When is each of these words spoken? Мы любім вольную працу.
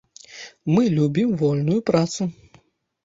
Мы 0.77 0.87
любім 0.97 1.29
вольную 1.43 1.79
працу. 1.91 2.31